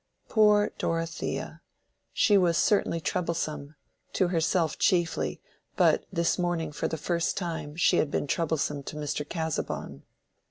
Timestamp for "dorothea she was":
0.79-2.57